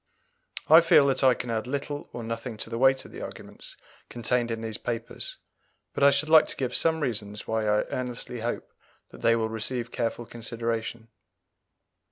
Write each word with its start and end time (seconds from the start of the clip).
I 0.67 0.81
feel 0.81 1.05
that 1.05 1.23
I 1.23 1.35
can 1.35 1.51
add 1.51 1.67
little 1.67 2.09
or 2.11 2.23
nothing 2.23 2.57
to 2.57 2.71
the 2.71 2.79
weight 2.79 3.05
of 3.05 3.11
the 3.11 3.21
arguments 3.21 3.77
contained 4.09 4.49
in 4.49 4.61
these 4.61 4.79
papers, 4.79 5.37
but 5.93 6.03
I 6.03 6.09
should 6.09 6.27
like 6.27 6.47
to 6.47 6.55
give 6.55 6.73
some 6.73 7.01
reasons 7.01 7.45
why 7.47 7.59
I 7.67 7.85
earnestly 7.91 8.39
hope 8.39 8.73
that 9.09 9.21
they 9.21 9.35
will 9.35 9.47
receive 9.49 9.91
careful 9.91 10.25
consideration. 10.25 11.09